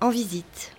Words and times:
en 0.00 0.10
visite. 0.10 0.72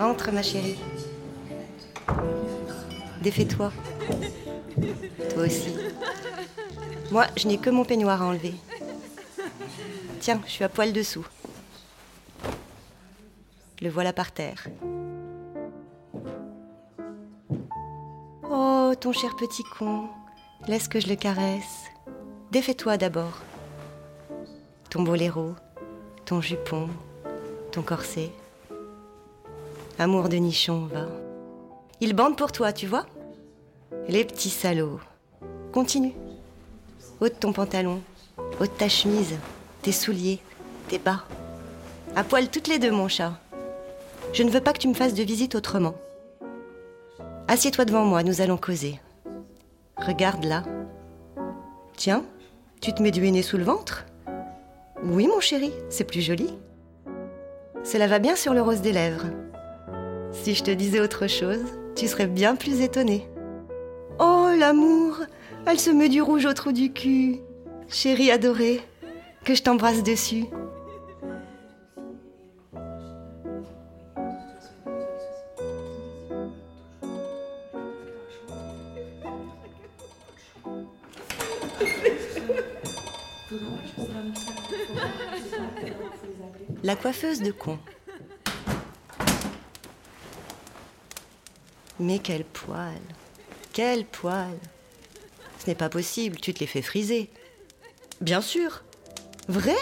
Entre, 0.00 0.30
ma 0.30 0.42
chérie. 0.42 0.78
Défais-toi. 3.28 3.70
Toi 5.34 5.42
aussi. 5.42 5.76
Moi, 7.10 7.26
je 7.36 7.46
n'ai 7.46 7.58
que 7.58 7.68
mon 7.68 7.84
peignoir 7.84 8.22
à 8.22 8.24
enlever. 8.24 8.54
Tiens, 10.18 10.40
je 10.46 10.50
suis 10.50 10.64
à 10.64 10.70
poil 10.70 10.94
dessous. 10.94 11.26
Le 13.82 13.90
voilà 13.90 14.14
par 14.14 14.32
terre. 14.32 14.66
Oh, 18.50 18.94
ton 18.98 19.12
cher 19.12 19.36
petit 19.36 19.62
con, 19.78 20.08
laisse 20.66 20.88
que 20.88 20.98
je 20.98 21.08
le 21.08 21.16
caresse. 21.16 21.84
Défais-toi 22.50 22.96
d'abord. 22.96 23.42
Ton 24.88 25.02
boléro, 25.02 25.52
ton 26.24 26.40
jupon, 26.40 26.88
ton 27.72 27.82
corset. 27.82 28.32
Amour 29.98 30.30
de 30.30 30.36
nichon, 30.36 30.86
va. 30.86 31.04
Il 32.00 32.14
bande 32.14 32.38
pour 32.38 32.52
toi, 32.52 32.72
tu 32.72 32.86
vois? 32.86 33.04
Les 34.08 34.24
petits 34.24 34.48
salauds. 34.48 35.00
Continue. 35.70 36.14
Ôte 37.20 37.38
ton 37.40 37.52
pantalon, 37.52 38.00
ôte 38.58 38.74
ta 38.78 38.88
chemise, 38.88 39.34
tes 39.82 39.92
souliers, 39.92 40.40
tes 40.88 40.98
bas. 40.98 41.24
À 42.16 42.24
poil 42.24 42.48
toutes 42.48 42.68
les 42.68 42.78
deux, 42.78 42.90
mon 42.90 43.08
chat. 43.08 43.34
Je 44.32 44.44
ne 44.44 44.50
veux 44.50 44.62
pas 44.62 44.72
que 44.72 44.78
tu 44.78 44.88
me 44.88 44.94
fasses 44.94 45.12
de 45.12 45.22
visite 45.22 45.54
autrement. 45.54 45.94
Assieds-toi 47.48 47.84
devant 47.84 48.06
moi, 48.06 48.22
nous 48.22 48.40
allons 48.40 48.56
causer. 48.56 48.98
Regarde 49.98 50.44
là. 50.44 50.64
Tiens, 51.98 52.24
tu 52.80 52.94
te 52.94 53.02
mets 53.02 53.10
du 53.10 53.26
henné 53.26 53.42
sous 53.42 53.58
le 53.58 53.64
ventre? 53.64 54.06
Oui, 55.04 55.26
mon 55.26 55.40
chéri, 55.40 55.70
c'est 55.90 56.04
plus 56.04 56.22
joli. 56.22 56.48
Cela 57.84 58.06
va 58.06 58.20
bien 58.20 58.36
sur 58.36 58.54
le 58.54 58.62
rose 58.62 58.80
des 58.80 58.92
lèvres. 58.92 59.26
Si 60.32 60.54
je 60.54 60.64
te 60.64 60.70
disais 60.70 61.00
autre 61.00 61.26
chose, 61.26 61.60
tu 61.94 62.08
serais 62.08 62.26
bien 62.26 62.56
plus 62.56 62.80
étonné. 62.80 63.28
Oh, 64.18 64.48
l'amour 64.58 65.20
Elle 65.66 65.78
se 65.78 65.90
met 65.90 66.08
du 66.08 66.22
rouge 66.22 66.44
au 66.44 66.52
trou 66.52 66.72
du 66.72 66.92
cul. 66.92 67.38
Chérie 67.88 68.30
adorée, 68.30 68.80
que 69.44 69.54
je 69.54 69.62
t'embrasse 69.62 70.02
dessus. 70.02 70.46
La 86.82 86.96
coiffeuse 86.96 87.40
de 87.40 87.52
con. 87.52 87.78
Mais 92.00 92.18
quel 92.18 92.44
poil 92.44 93.00
Quel 93.78 94.04
poil 94.06 94.58
Ce 95.60 95.68
n'est 95.68 95.76
pas 95.76 95.88
possible, 95.88 96.40
tu 96.40 96.52
te 96.52 96.58
les 96.58 96.66
fais 96.66 96.82
friser. 96.82 97.30
Bien 98.20 98.40
sûr. 98.40 98.82
Vrai? 99.46 99.76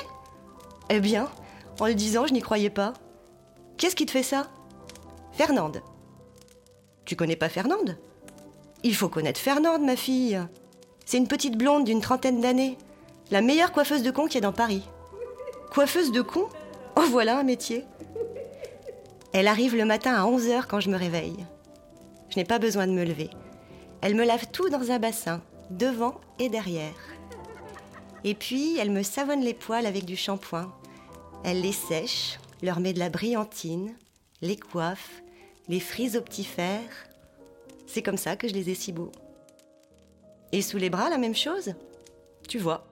Eh 0.90 1.00
bien, 1.00 1.30
en 1.80 1.86
le 1.86 1.94
disant, 1.94 2.26
je 2.26 2.34
n'y 2.34 2.42
croyais 2.42 2.68
pas. 2.68 2.92
Qu'est-ce 3.78 3.96
qui 3.96 4.04
te 4.04 4.10
fait 4.10 4.22
ça? 4.22 4.50
Fernande. 5.32 5.80
Tu 7.06 7.16
connais 7.16 7.36
pas 7.36 7.48
Fernande? 7.48 7.96
Il 8.82 8.94
faut 8.94 9.08
connaître 9.08 9.40
Fernande, 9.40 9.80
ma 9.80 9.96
fille. 9.96 10.38
C'est 11.06 11.16
une 11.16 11.26
petite 11.26 11.56
blonde 11.56 11.84
d'une 11.84 12.02
trentaine 12.02 12.42
d'années. 12.42 12.76
La 13.30 13.40
meilleure 13.40 13.72
coiffeuse 13.72 14.02
de 14.02 14.10
con 14.10 14.26
qu'il 14.26 14.34
y 14.34 14.38
a 14.44 14.46
dans 14.46 14.52
Paris. 14.52 14.86
Coiffeuse 15.72 16.12
de 16.12 16.20
con? 16.20 16.50
Oh 16.96 17.04
voilà 17.08 17.38
un 17.38 17.44
métier. 17.44 17.82
Elle 19.32 19.48
arrive 19.48 19.74
le 19.74 19.86
matin 19.86 20.12
à 20.12 20.26
11h 20.26 20.66
quand 20.68 20.80
je 20.80 20.90
me 20.90 20.98
réveille. 20.98 21.46
Je 22.28 22.38
n'ai 22.38 22.44
pas 22.44 22.58
besoin 22.58 22.86
de 22.86 22.92
me 22.92 23.02
lever. 23.02 23.30
Elle 24.00 24.14
me 24.14 24.24
lave 24.24 24.46
tout 24.52 24.68
dans 24.68 24.90
un 24.90 24.98
bassin, 24.98 25.42
devant 25.70 26.20
et 26.38 26.48
derrière. 26.48 26.94
Et 28.24 28.34
puis, 28.34 28.76
elle 28.78 28.90
me 28.90 29.02
savonne 29.02 29.42
les 29.42 29.54
poils 29.54 29.86
avec 29.86 30.04
du 30.04 30.16
shampoing. 30.16 30.72
Elle 31.44 31.60
les 31.60 31.72
sèche, 31.72 32.38
leur 32.62 32.80
met 32.80 32.92
de 32.92 32.98
la 32.98 33.10
brillantine, 33.10 33.94
les 34.42 34.56
coiffe, 34.56 35.22
les 35.68 35.80
frise 35.80 36.16
au 36.16 36.22
petit 36.22 36.44
fer. 36.44 36.80
C'est 37.86 38.02
comme 38.02 38.16
ça 38.16 38.36
que 38.36 38.48
je 38.48 38.54
les 38.54 38.70
ai 38.70 38.74
si 38.74 38.92
beaux. 38.92 39.12
Et 40.52 40.62
sous 40.62 40.78
les 40.78 40.90
bras, 40.90 41.10
la 41.10 41.18
même 41.18 41.34
chose 41.34 41.74
Tu 42.48 42.58
vois. 42.58 42.88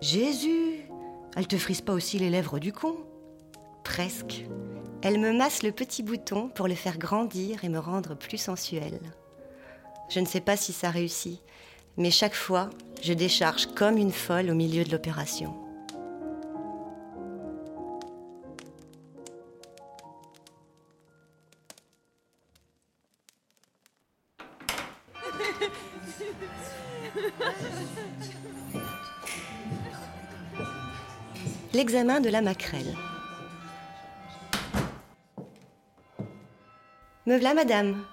Jésus 0.00 0.82
Elle 1.36 1.46
te 1.46 1.56
frise 1.56 1.80
pas 1.80 1.92
aussi 1.92 2.18
les 2.18 2.30
lèvres 2.30 2.58
du 2.58 2.72
con 2.72 2.96
Presque. 3.84 4.44
Elle 5.02 5.20
me 5.20 5.32
masse 5.32 5.62
le 5.62 5.72
petit 5.72 6.02
bouton 6.02 6.48
pour 6.48 6.68
le 6.68 6.74
faire 6.74 6.98
grandir 6.98 7.64
et 7.64 7.68
me 7.68 7.78
rendre 7.78 8.16
plus 8.16 8.38
sensuelle. 8.38 9.00
Je 10.08 10.20
ne 10.20 10.26
sais 10.26 10.40
pas 10.40 10.56
si 10.56 10.72
ça 10.72 10.90
réussit, 10.90 11.40
mais 11.96 12.10
chaque 12.10 12.34
fois, 12.34 12.70
je 13.02 13.12
décharge 13.12 13.66
comme 13.66 13.96
une 13.96 14.12
folle 14.12 14.50
au 14.50 14.54
milieu 14.54 14.84
de 14.84 14.92
l'opération. 14.92 15.54
L'examen 31.74 32.20
de 32.20 32.30
la 32.30 32.40
maquerelle. 32.40 32.96
Me 37.26 37.36
voilà, 37.38 37.54
madame. 37.54 38.06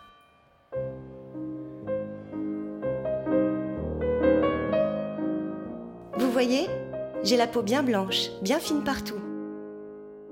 Voyez 6.43 6.67
J'ai 7.23 7.37
la 7.37 7.47
peau 7.47 7.61
bien 7.61 7.83
blanche, 7.83 8.29
bien 8.41 8.59
fine 8.59 8.83
partout. 8.83 9.19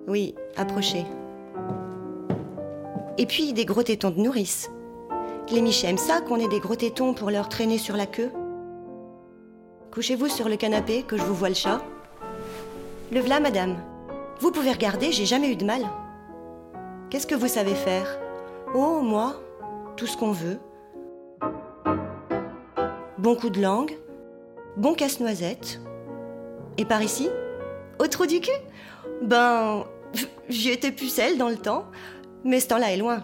Oui, 0.08 0.36
approchez. 0.58 1.06
Et 3.18 3.26
puis 3.26 3.54
des 3.54 3.66
gros 3.66 3.84
tétons 3.84 4.10
de 4.10 4.20
nourrice. 4.20 4.70
Les 5.52 5.62
michets 5.62 5.88
aiment 5.88 5.98
ça 5.98 6.20
qu'on 6.20 6.38
ait 6.38 6.50
des 6.50 6.60
gros 6.60 6.76
tétons 6.76 7.14
pour 7.14 7.32
leur 7.32 7.48
traîner 7.48 7.78
sur 7.78 7.96
la 7.96 8.08
queue. 8.08 8.30
Couchez-vous 9.94 10.28
sur 10.28 10.50
le 10.50 10.58
canapé 10.58 11.04
que 11.04 11.18
je 11.18 11.24
vous 11.24 11.36
vois 11.36 11.50
le 11.50 11.56
chat. 11.56 11.82
Le 13.12 13.22
voilà, 13.22 13.40
madame. 13.40 13.78
Vous 14.42 14.52
pouvez 14.52 14.72
regarder, 14.72 15.14
j'ai 15.14 15.26
jamais 15.26 15.50
eu 15.50 15.56
de 15.56 15.66
mal. 15.66 15.84
Qu'est-ce 17.10 17.28
que 17.28 17.36
vous 17.36 17.48
savez 17.48 17.76
faire? 17.76 18.20
Oh, 18.74 19.02
moi, 19.02 19.36
tout 19.96 20.08
ce 20.08 20.18
qu'on 20.18 20.32
veut. 20.32 20.60
Bon 23.18 23.36
coup 23.36 23.50
de 23.50 23.62
langue, 23.62 23.98
bon 24.76 24.94
casse-noisette. 24.94 25.80
Et 26.78 26.86
par 26.86 27.02
ici? 27.02 27.30
Au 28.00 28.08
trou 28.08 28.26
du 28.26 28.40
cul? 28.40 28.52
Ben, 29.22 29.84
j'y 30.50 30.70
étais 30.70 30.92
pucelle 30.92 31.38
dans 31.38 31.50
le 31.50 31.58
temps, 31.58 31.86
mais 32.44 32.60
ce 32.60 32.68
temps-là 32.70 32.92
est 32.92 32.98
loin. 32.98 33.24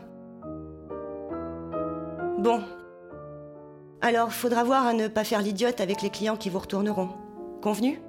Bon. 2.39 2.61
Alors, 4.01 4.31
faudra 4.31 4.63
voir 4.63 4.85
à 4.85 4.93
ne 4.93 5.07
pas 5.07 5.23
faire 5.23 5.41
l'idiote 5.41 5.81
avec 5.81 6.01
les 6.01 6.09
clients 6.09 6.37
qui 6.37 6.49
vous 6.49 6.59
retourneront. 6.59 7.09
Convenu? 7.61 7.99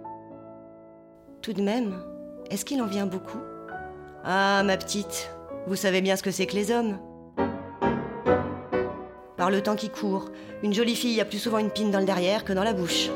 Tout 1.41 1.55
de 1.55 1.63
même, 1.63 1.95
est-ce 2.51 2.65
qu'il 2.65 2.83
en 2.83 2.87
vient 2.87 3.07
beaucoup? 3.07 3.39
Ah, 4.25 4.63
ma 4.65 4.77
petite, 4.77 5.31
vous 5.67 5.77
savez 5.77 6.03
bien 6.03 6.17
ce 6.17 6.23
que 6.23 6.31
c'est 6.31 6.47
que 6.47 6.57
les 6.57 6.71
hommes. 6.71 6.99
Par 9.37 9.51
le 9.51 9.63
temps 9.63 9.77
qui 9.77 9.89
court, 9.89 10.31
une 10.63 10.75
jolie 10.75 10.97
fille 10.97 11.21
a 11.21 11.25
plus 11.25 11.39
souvent 11.39 11.59
une 11.59 11.71
pine 11.71 11.91
dans 11.91 12.01
le 12.01 12.05
derrière 12.05 12.45
que 12.45 12.53
dans 12.53 12.65
la 12.65 12.75
bouche. 12.75 13.09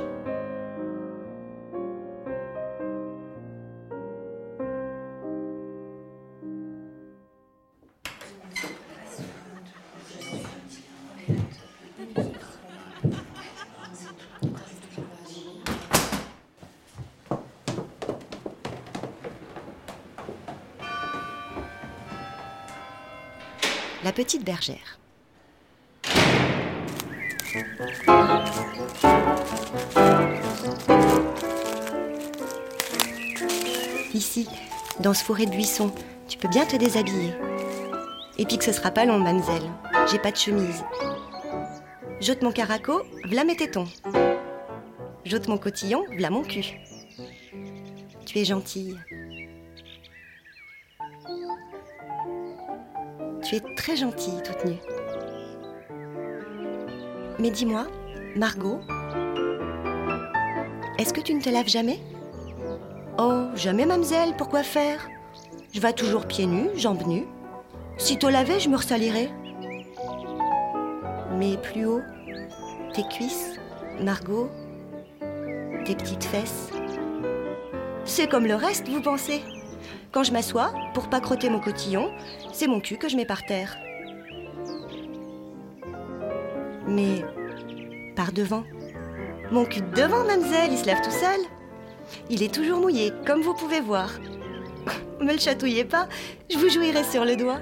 Petite 24.15 24.45
bergère. 24.45 24.99
Ici, 34.13 34.47
dans 35.01 35.15
ce 35.15 35.25
forêt 35.25 35.47
de 35.47 35.51
buissons, 35.51 35.95
tu 36.29 36.37
peux 36.37 36.49
bien 36.49 36.67
te 36.67 36.77
déshabiller. 36.77 37.33
Et 38.37 38.45
puis 38.45 38.59
que 38.59 38.65
ce 38.65 38.73
sera 38.73 38.91
pas 38.91 39.07
long, 39.07 39.19
mademoiselle. 39.19 39.71
J'ai 40.11 40.19
pas 40.19 40.31
de 40.31 40.37
chemise. 40.37 40.85
J'ôte 42.21 42.43
mon 42.43 42.53
caraco, 42.53 43.03
v'là 43.25 43.45
mes 43.45 43.57
tétons. 43.57 43.89
J'ôte 45.25 45.49
mon 45.49 45.57
cotillon, 45.57 46.05
v'là 46.11 46.29
mon 46.29 46.43
cul. 46.43 46.67
Tu 48.27 48.39
es 48.39 48.45
gentille. 48.45 48.99
Très 53.61 53.97
gentille, 53.97 54.41
toute 54.43 54.65
nue. 54.65 54.79
Mais 57.39 57.51
dis-moi, 57.51 57.87
Margot, 58.35 58.81
est-ce 60.99 61.13
que 61.13 61.21
tu 61.21 61.35
ne 61.35 61.41
te 61.41 61.51
laves 61.51 61.69
jamais? 61.69 61.99
Oh, 63.19 63.49
jamais, 63.55 63.85
mademoiselle, 63.85 64.35
pourquoi 64.39 64.63
faire? 64.63 65.07
Je 65.75 65.81
vais 65.81 65.93
toujours 65.93 66.27
pieds 66.27 66.47
nus, 66.47 66.71
jambes 66.77 67.07
nues. 67.07 67.27
Si 67.99 68.19
te 68.19 68.27
lavais, 68.27 68.59
je 68.59 68.71
me 68.71 68.77
ressalirais. 68.77 69.31
Mais 71.37 71.59
plus 71.59 71.85
haut, 71.85 72.01
tes 72.95 73.03
cuisses, 73.05 73.59
Margot, 74.01 74.49
tes 75.85 75.95
petites 75.95 76.25
fesses. 76.25 76.71
C'est 78.05 78.31
comme 78.31 78.47
le 78.47 78.55
reste, 78.55 78.89
vous 78.89 79.03
pensez? 79.03 79.43
Quand 80.13 80.25
je 80.25 80.33
m'assois, 80.33 80.75
pour 80.93 81.09
pas 81.09 81.21
crotter 81.21 81.49
mon 81.49 81.59
cotillon, 81.59 82.13
c'est 82.53 82.67
mon 82.67 82.81
cul 82.81 82.99
que 82.99 83.09
je 83.09 83.17
mets 83.17 83.25
par 83.25 83.47
terre. 83.47 83.79
Mais 86.87 87.25
par 88.15 88.33
devant. 88.33 88.65
Mon 89.51 89.65
cul 89.65 89.81
de 89.81 89.95
devant, 89.95 90.25
mademoiselle, 90.25 90.71
il 90.71 90.77
se 90.77 90.87
lave 90.87 91.01
tout 91.01 91.11
seul. 91.11 91.41
Il 92.29 92.43
est 92.43 92.53
toujours 92.53 92.79
mouillé, 92.79 93.11
comme 93.27 93.41
vous 93.41 93.55
pouvez 93.55 93.81
voir. 93.81 94.11
Me 95.21 95.33
le 95.33 95.39
chatouillez 95.39 95.85
pas, 95.85 96.09
je 96.51 96.59
vous 96.59 96.69
jouirai 96.69 97.05
sur 97.05 97.25
le 97.25 97.35
doigt. 97.35 97.61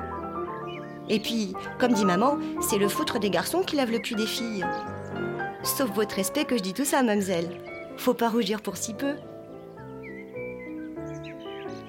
Et 1.09 1.21
puis, 1.21 1.55
comme 1.79 1.93
dit 1.93 2.05
maman, 2.05 2.39
c'est 2.69 2.79
le 2.79 2.89
foutre 2.89 3.21
des 3.21 3.31
garçons 3.31 3.63
qui 3.63 3.77
lave 3.77 3.93
le 3.93 3.99
cul 4.01 4.17
des 4.17 4.27
filles. 4.27 4.67
Sauf 5.63 5.91
votre 5.91 6.17
respect 6.17 6.47
que 6.47 6.57
je 6.57 6.63
dis 6.63 6.75
tout 6.75 6.85
ça, 6.85 7.05
mademoiselle. 7.05 7.61
Faut 7.97 8.15
pas 8.15 8.29
rougir 8.29 8.61
pour 8.61 8.77
si 8.77 8.95
peu. 8.95 9.15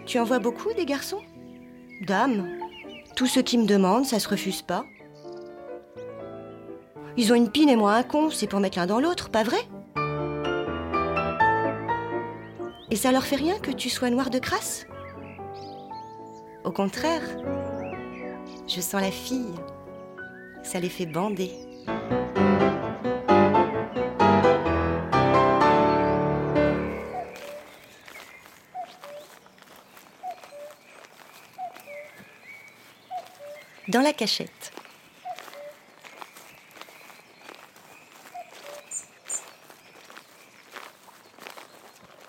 Tu 0.06 0.20
en 0.20 0.24
vois 0.24 0.40
beaucoup 0.40 0.74
des 0.74 0.86
garçons? 0.86 1.22
Dame, 2.08 2.48
tous 3.16 3.28
ceux 3.28 3.42
qui 3.42 3.58
me 3.58 3.66
demandent, 3.66 4.06
ça 4.06 4.20
se 4.20 4.28
refuse 4.28 4.62
pas. 4.62 4.86
Ils 7.18 7.32
ont 7.32 7.36
une 7.36 7.52
pine 7.52 7.70
et 7.70 7.76
moi 7.76 7.94
un 7.94 8.04
con, 8.04 8.30
c'est 8.30 8.48
pour 8.48 8.60
mettre 8.60 8.78
l'un 8.78 8.88
dans 8.88 9.00
l'autre, 9.00 9.30
pas 9.30 9.44
vrai? 9.44 9.60
Et 12.90 12.96
ça 12.96 13.12
leur 13.12 13.24
fait 13.24 13.36
rien 13.36 13.60
que 13.60 13.72
tu 13.72 13.90
sois 13.90 14.10
noir 14.10 14.30
de 14.30 14.40
crasse? 14.40 14.86
Au 16.64 16.72
contraire, 16.72 17.24
je 18.68 18.82
sens 18.82 19.02
la 19.02 19.12
fille. 19.12 19.54
Ça 20.64 20.80
les 20.80 20.90
fait 20.90 21.06
bander. 21.06 21.52
Dans 33.92 34.00
la 34.00 34.14
cachette. 34.14 34.72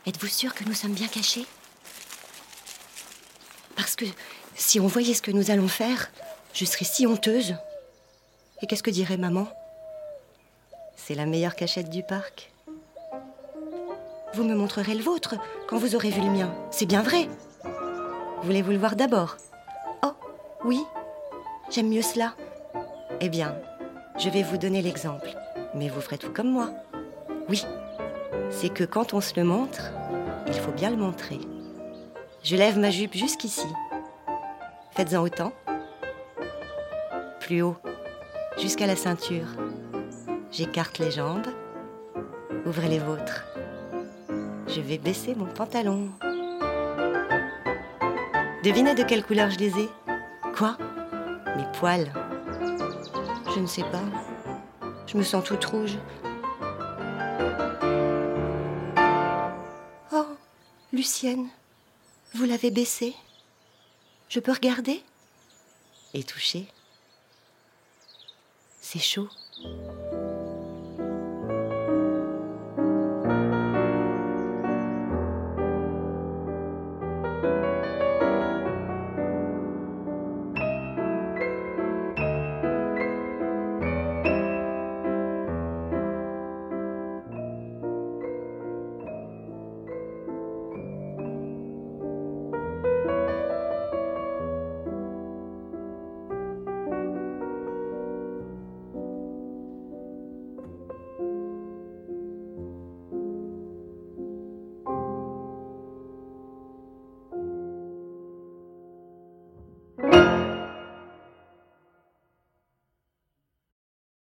Êtes-vous 0.04 0.26
sûr 0.26 0.54
que 0.54 0.64
nous 0.64 0.74
sommes 0.74 0.94
bien 0.94 1.06
cachés? 1.06 1.46
Parce 3.76 3.94
que 3.94 4.06
si 4.56 4.80
on 4.80 4.88
voyait 4.88 5.14
ce 5.14 5.22
que 5.22 5.30
nous 5.30 5.52
allons 5.52 5.68
faire, 5.68 6.10
je 6.52 6.64
serais 6.64 6.84
si 6.84 7.06
honteuse. 7.06 7.54
Et 8.60 8.66
qu'est-ce 8.66 8.82
que 8.82 8.90
dirait 8.90 9.16
maman? 9.16 9.46
C'est 10.96 11.14
la 11.14 11.26
meilleure 11.26 11.54
cachette 11.54 11.90
du 11.90 12.02
parc. 12.02 12.50
Vous 14.34 14.42
me 14.42 14.56
montrerez 14.56 14.96
le 14.96 15.04
vôtre 15.04 15.36
quand 15.68 15.78
vous 15.78 15.94
aurez 15.94 16.10
vu 16.10 16.22
le 16.22 16.30
mien. 16.30 16.52
C'est 16.72 16.86
bien 16.86 17.02
vrai. 17.02 17.28
Voulez-vous 18.42 18.72
le 18.72 18.78
voir 18.78 18.96
d'abord? 18.96 19.36
Oh, 20.02 20.14
oui. 20.64 20.84
J'aime 21.72 21.88
mieux 21.88 22.02
cela. 22.02 22.34
Eh 23.22 23.30
bien, 23.30 23.56
je 24.18 24.28
vais 24.28 24.42
vous 24.42 24.58
donner 24.58 24.82
l'exemple. 24.82 25.30
Mais 25.74 25.88
vous 25.88 26.02
ferez 26.02 26.18
tout 26.18 26.30
comme 26.30 26.50
moi. 26.50 26.68
Oui, 27.48 27.64
c'est 28.50 28.68
que 28.68 28.84
quand 28.84 29.14
on 29.14 29.22
se 29.22 29.34
le 29.36 29.44
montre, 29.44 29.90
il 30.48 30.52
faut 30.52 30.72
bien 30.72 30.90
le 30.90 30.96
montrer. 30.96 31.40
Je 32.42 32.56
lève 32.56 32.78
ma 32.78 32.90
jupe 32.90 33.14
jusqu'ici. 33.14 33.66
Faites-en 34.90 35.22
autant. 35.22 35.54
Plus 37.40 37.62
haut, 37.62 37.78
jusqu'à 38.58 38.86
la 38.86 38.96
ceinture. 38.96 39.48
J'écarte 40.50 40.98
les 40.98 41.10
jambes. 41.10 41.48
Ouvrez 42.66 42.88
les 42.88 42.98
vôtres. 42.98 43.46
Je 44.68 44.82
vais 44.82 44.98
baisser 44.98 45.34
mon 45.34 45.46
pantalon. 45.46 46.10
Devinez 48.62 48.94
de 48.94 49.04
quelle 49.04 49.24
couleur 49.24 49.48
je 49.48 49.58
les 49.58 49.78
ai? 49.78 49.88
Quoi? 50.54 50.76
Mes 51.56 51.66
poils. 51.78 52.12
Je 53.54 53.60
ne 53.60 53.66
sais 53.66 53.84
pas. 53.84 54.02
Je 55.06 55.16
me 55.16 55.22
sens 55.22 55.44
toute 55.44 55.64
rouge. 55.64 55.98
Lucienne, 60.92 61.48
vous 62.34 62.44
l'avez 62.44 62.70
baissé 62.70 63.14
Je 64.28 64.40
peux 64.40 64.52
regarder? 64.52 65.02
Et 66.12 66.22
toucher 66.22 66.66
C'est 68.82 68.98
chaud. 68.98 69.30